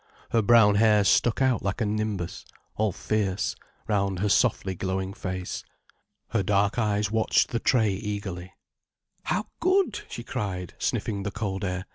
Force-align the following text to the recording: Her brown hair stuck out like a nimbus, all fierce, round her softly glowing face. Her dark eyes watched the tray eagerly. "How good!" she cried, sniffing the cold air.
Her 0.31 0.41
brown 0.41 0.73
hair 0.77 1.03
stuck 1.03 1.43
out 1.43 1.61
like 1.61 1.79
a 1.79 1.85
nimbus, 1.85 2.43
all 2.75 2.91
fierce, 2.91 3.55
round 3.87 4.17
her 4.17 4.29
softly 4.29 4.73
glowing 4.73 5.13
face. 5.13 5.63
Her 6.29 6.41
dark 6.41 6.79
eyes 6.79 7.11
watched 7.11 7.49
the 7.49 7.59
tray 7.59 7.91
eagerly. 7.91 8.51
"How 9.25 9.45
good!" 9.59 10.01
she 10.09 10.23
cried, 10.23 10.73
sniffing 10.79 11.21
the 11.21 11.29
cold 11.29 11.63
air. 11.63 11.85